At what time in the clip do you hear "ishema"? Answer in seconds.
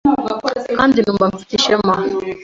1.59-1.93